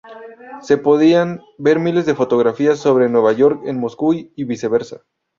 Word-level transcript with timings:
Se 0.63 0.79
podían 0.79 1.43
ver 1.59 1.77
miles 1.77 2.07
de 2.07 2.15
fotografías 2.15 2.79
sobre 2.79 3.07
Nueva 3.07 3.33
York 3.33 3.61
en 3.67 3.79
Moscú 3.79 4.13
y 4.13 4.43
viceversa. 4.45 5.01